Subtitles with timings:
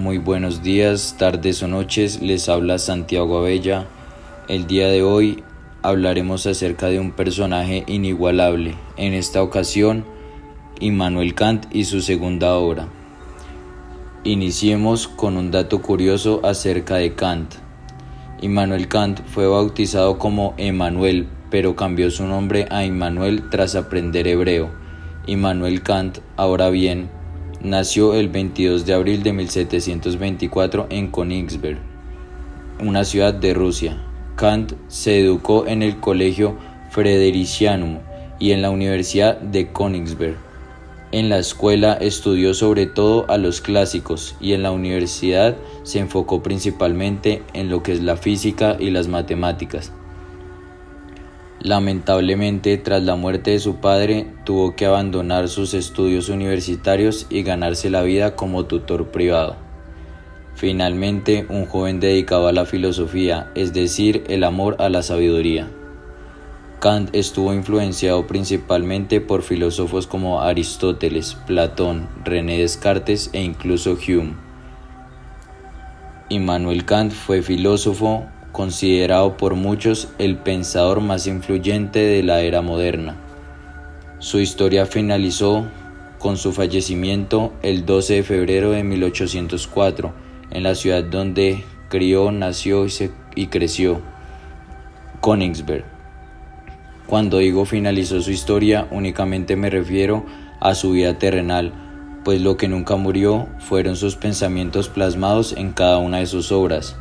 [0.00, 3.86] Muy buenos días, tardes o noches, les habla Santiago Abella.
[4.48, 5.44] El día de hoy
[5.82, 10.06] hablaremos acerca de un personaje inigualable, en esta ocasión
[10.80, 12.88] Immanuel Kant y su segunda obra.
[14.24, 17.56] Iniciemos con un dato curioso acerca de Kant.
[18.40, 24.70] Immanuel Kant fue bautizado como Emmanuel, pero cambió su nombre a Immanuel tras aprender hebreo.
[25.26, 27.10] Immanuel Kant, ahora bien,
[27.62, 31.78] nació el 22 de abril de 1724 en Königsberg,
[32.80, 34.02] una ciudad de Rusia.
[34.36, 36.56] Kant se educó en el Colegio
[36.90, 37.98] Fredericianum
[38.38, 40.36] y en la Universidad de Königsberg.
[41.12, 46.42] En la escuela estudió sobre todo a los clásicos y en la universidad se enfocó
[46.42, 49.92] principalmente en lo que es la física y las matemáticas.
[51.62, 57.90] Lamentablemente, tras la muerte de su padre, tuvo que abandonar sus estudios universitarios y ganarse
[57.90, 59.56] la vida como tutor privado.
[60.54, 65.68] Finalmente, un joven dedicado a la filosofía, es decir, el amor a la sabiduría.
[66.80, 74.32] Kant estuvo influenciado principalmente por filósofos como Aristóteles, Platón, René Descartes e incluso Hume.
[76.30, 83.16] Immanuel Kant fue filósofo, considerado por muchos el pensador más influyente de la era moderna.
[84.18, 85.66] Su historia finalizó
[86.18, 90.12] con su fallecimiento el 12 de febrero de 1804
[90.50, 92.86] en la ciudad donde crió, nació
[93.34, 94.00] y, creció,
[95.22, 95.84] Königsberg.
[97.06, 100.24] Cuando digo finalizó su historia únicamente me refiero
[100.60, 101.72] a su vida terrenal,
[102.24, 106.96] pues lo que nunca murió fueron sus pensamientos plasmados en cada una de sus obras.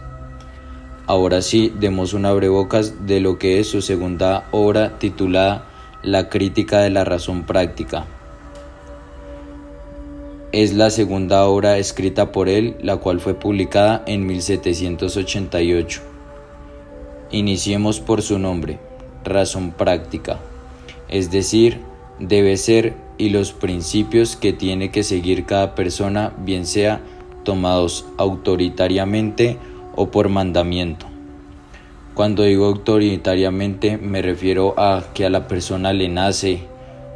[1.10, 5.66] Ahora sí, demos un abrebocas de lo que es su segunda obra titulada
[6.04, 8.06] La crítica de la razón práctica.
[10.52, 16.02] Es la segunda obra escrita por él, la cual fue publicada en 1788.
[17.32, 18.78] Iniciemos por su nombre,
[19.24, 20.38] razón práctica,
[21.08, 21.80] es decir,
[22.20, 27.02] debe ser y los principios que tiene que seguir cada persona, bien sea
[27.44, 29.58] tomados autoritariamente
[29.96, 31.06] o por mandamiento.
[32.14, 36.64] Cuando digo autoritariamente me refiero a que a la persona le nace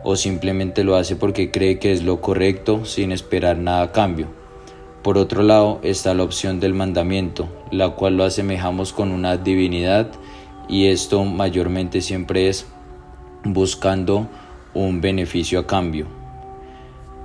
[0.04, 4.28] o simplemente lo hace porque cree que es lo correcto sin esperar nada a cambio.
[5.02, 10.10] Por otro lado está la opción del mandamiento, la cual lo asemejamos con una divinidad
[10.70, 12.66] y esto mayormente siempre es
[13.44, 14.30] buscando
[14.74, 16.23] un beneficio a cambio.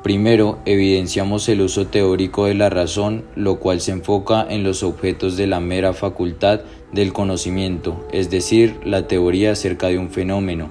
[0.08, 5.36] Primero, evidenciamos el uso teórico de la razón, lo cual se enfoca en los objetos
[5.36, 6.60] de la mera facultad
[6.92, 10.70] del conocimiento, es decir, la teoría acerca de un fenómeno,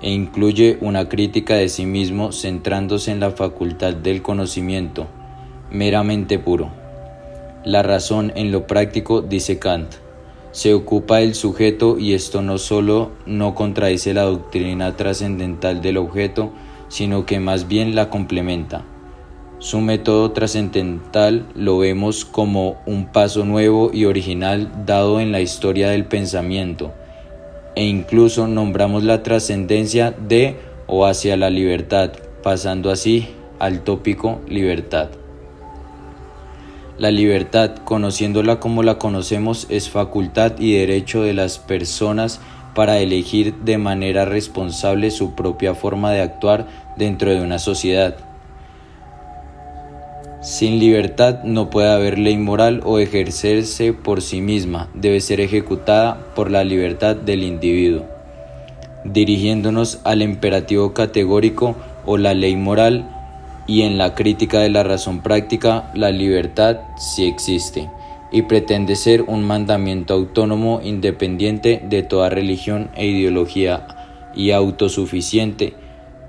[0.00, 5.06] e incluye una crítica de sí mismo centrándose en la facultad del conocimiento,
[5.70, 6.72] meramente puro.
[7.64, 9.92] La razón en lo práctico, dice Kant,
[10.50, 16.50] se ocupa del sujeto y esto no solo no contradice la doctrina trascendental del objeto,
[16.92, 18.84] sino que más bien la complementa.
[19.58, 25.88] Su método trascendental lo vemos como un paso nuevo y original dado en la historia
[25.88, 26.92] del pensamiento,
[27.76, 33.26] e incluso nombramos la trascendencia de o hacia la libertad, pasando así
[33.58, 35.08] al tópico libertad.
[36.98, 42.42] La libertad, conociéndola como la conocemos, es facultad y derecho de las personas
[42.74, 46.66] para elegir de manera responsable su propia forma de actuar
[46.96, 48.16] dentro de una sociedad.
[50.40, 56.18] Sin libertad no puede haber ley moral o ejercerse por sí misma, debe ser ejecutada
[56.34, 58.06] por la libertad del individuo.
[59.04, 63.08] Dirigiéndonos al imperativo categórico o la ley moral
[63.68, 67.88] y en la crítica de la razón práctica, la libertad sí existe
[68.32, 73.86] y pretende ser un mandamiento autónomo independiente de toda religión e ideología
[74.34, 75.74] y autosuficiente,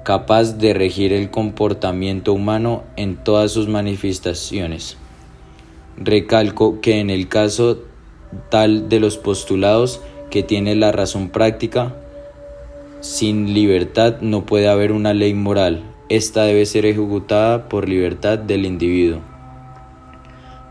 [0.04, 4.98] capaz de regir el comportamiento humano en todas sus manifestaciones.
[5.98, 7.80] Recalco que en el caso
[8.50, 11.96] tal de los postulados que tiene la razón práctica,
[13.00, 18.66] sin libertad no puede haber una ley moral, esta debe ser ejecutada por libertad del
[18.66, 19.33] individuo.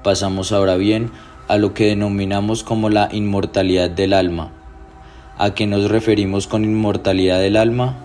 [0.02, 1.10] Pasamos ahora bien
[1.49, 4.50] a lo que denominamos como la inmortalidad del alma.
[5.38, 7.96] ¿A qué nos referimos con inmortalidad del alma?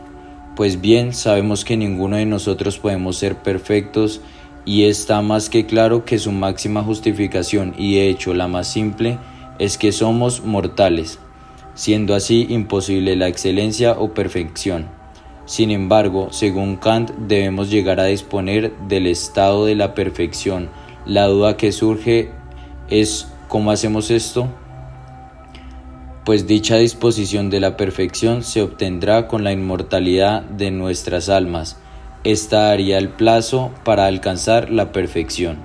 [0.55, 4.21] Pues bien, sabemos que ninguno de nosotros podemos ser perfectos
[4.65, 9.17] y está más que claro que su máxima justificación y de hecho la más simple
[9.59, 11.19] es que somos mortales,
[11.73, 14.88] siendo así imposible la excelencia o perfección.
[15.45, 20.69] Sin embargo, según Kant, debemos llegar a disponer del estado de la perfección,
[21.07, 22.31] La duda que surge
[22.89, 24.50] es ¿cómo hacemos esto?
[26.25, 31.77] Pues dicha disposición de la perfección se obtendrá con la inmortalidad de nuestras almas.
[32.25, 35.59] Esta daría el plazo para alcanzar la perfección.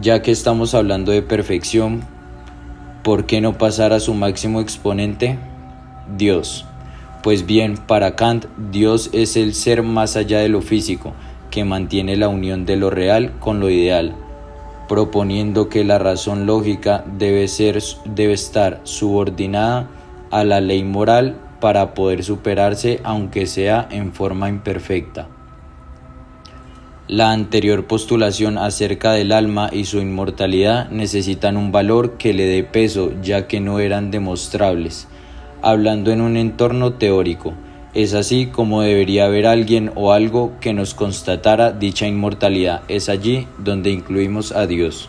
[0.00, 2.00] Ya que estamos hablando de perfección,
[3.04, 5.38] ¿por qué no pasar a su máximo exponente?
[6.18, 6.66] Dios.
[7.22, 11.14] Pues bien, para Kant, Dios es el ser más allá de lo físico,
[11.50, 14.14] que mantiene la unión de lo real con lo ideal,
[14.88, 19.88] proponiendo que la razón lógica debe, ser, debe estar subordinada
[20.30, 25.28] a la ley moral para poder superarse aunque sea en forma imperfecta.
[27.08, 32.62] La anterior postulación acerca del alma y su inmortalidad necesitan un valor que le dé
[32.62, 35.08] peso ya que no eran demostrables
[35.62, 37.54] hablando en un entorno teórico.
[37.92, 42.82] Es así como debería haber alguien o algo que nos constatara dicha inmortalidad.
[42.86, 45.08] Es allí donde incluimos a Dios.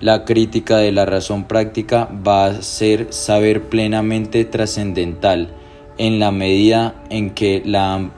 [0.00, 5.50] La crítica de la razón práctica va a ser saber plenamente trascendental
[5.96, 8.10] en la medida en que, la,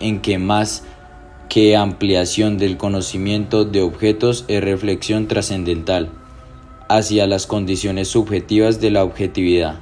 [0.00, 0.84] en que más
[1.50, 6.08] que ampliación del conocimiento de objetos es reflexión trascendental
[6.88, 9.76] hacia las condiciones subjetivas de la objetividad.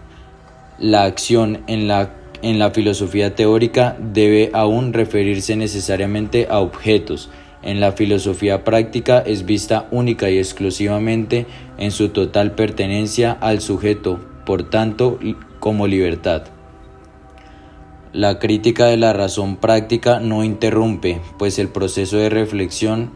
[0.79, 2.11] La acción en la,
[2.43, 7.31] en la filosofía teórica debe aún referirse necesariamente a objetos.
[7.63, 11.47] En la filosofía práctica es vista única y exclusivamente
[11.79, 15.19] en su total pertenencia al sujeto, por tanto,
[15.59, 16.45] como libertad.
[18.13, 23.11] La crítica de la razón práctica no interrumpe, pues el proceso de reflexión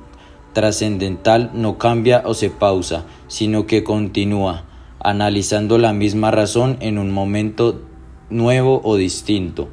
[0.52, 4.64] trascendental no cambia o se pausa, sino que continúa
[5.00, 7.82] analizando la misma razón en un momento
[8.30, 9.68] nuevo o distinto,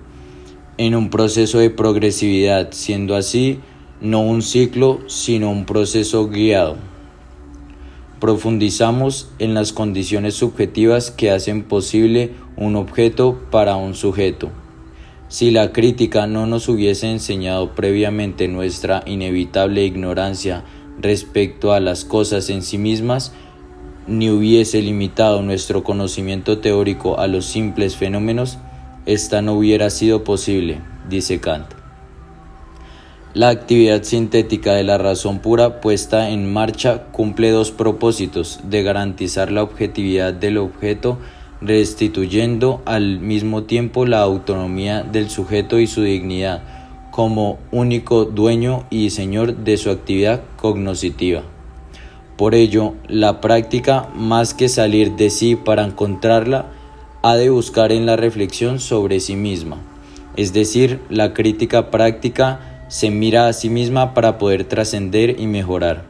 [0.78, 3.60] en un proceso de progresividad, siendo así
[4.02, 6.76] no un ciclo, sino un proceso guiado.
[8.20, 14.50] Profundizamos en las condiciones subjetivas que hacen posible un objeto para un sujeto.
[15.28, 20.64] Si la crítica no nos hubiese enseñado previamente nuestra inevitable ignorancia
[21.00, 23.34] respecto a las cosas en sí mismas,
[24.08, 28.58] ni hubiese limitado nuestro conocimiento teórico a los simples fenómenos,
[29.06, 31.68] esta no hubiera sido posible, dice Kant.
[33.34, 39.52] La actividad sintética de la razón pura puesta en marcha cumple dos propósitos de garantizar
[39.52, 41.18] la objetividad del objeto
[41.62, 46.62] restituyendo al mismo tiempo la autonomía del sujeto y su dignidad
[47.12, 51.44] como único dueño y señor de su actividad cognoscitiva.
[52.42, 56.72] Por ello, la práctica, más que salir de sí para encontrarla,
[57.22, 59.78] ha de buscar en la reflexión sobre sí misma.
[60.38, 66.04] Es decir, la crítica práctica se mira a sí misma para poder trascender y mejorar.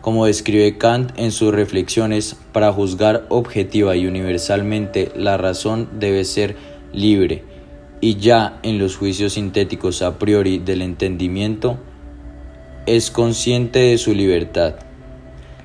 [0.00, 6.56] Como describe Kant en sus reflexiones, para juzgar objetiva y universalmente la razón debe ser
[6.94, 7.44] libre,
[8.00, 11.76] y ya en los juicios sintéticos a priori del entendimiento,
[12.96, 14.76] es consciente de su libertad.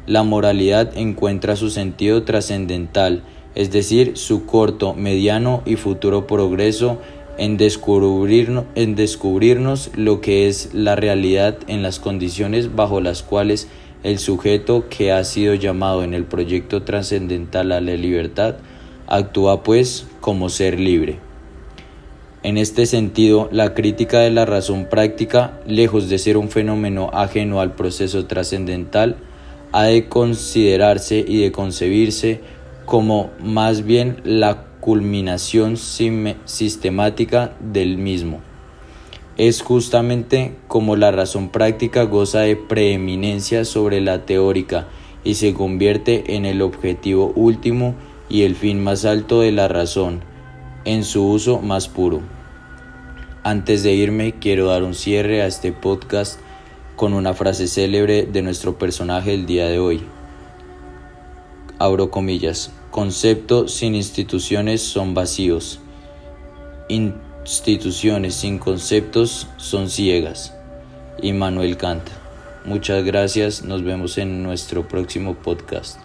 [0.06, 3.24] La moralidad encuentra su sentido trascendental,
[3.56, 7.00] es decir, su corto, mediano y futuro progreso
[7.38, 7.58] en,
[8.76, 13.70] en descubrirnos lo que es la realidad en las condiciones bajo las cuales
[14.04, 18.56] el sujeto que ha sido llamado en el proyecto trascendental a la libertad
[19.08, 21.20] actúa pues como ser libre.
[22.44, 27.62] En este sentido, la crítica de la razón práctica, lejos de ser un fenómeno ajeno
[27.62, 29.16] al proceso trascendental,
[29.72, 32.42] ha de considerarse y de concebirse
[32.86, 38.42] como más bien la culminación sistemática del mismo.
[39.38, 44.88] Es justamente como la razón práctica goza de preeminencia sobre la teórica
[45.24, 47.96] y se convierte en el objetivo último
[48.28, 50.33] y el fin más alto de la razón
[50.86, 52.22] en su uso más puro.
[53.44, 56.40] Antes de irme, quiero dar un cierre a este podcast
[56.96, 60.04] con una frase célebre de nuestro personaje el día de hoy.
[61.80, 62.72] Abro comillas.
[62.92, 65.80] Conceptos sin instituciones son vacíos.
[66.88, 70.54] Instituciones sin conceptos son ciegas.
[71.22, 72.04] Immanuel Kant.
[72.66, 73.64] Muchas gracias.
[73.64, 76.00] Nos vemos en nuestro próximo podcast.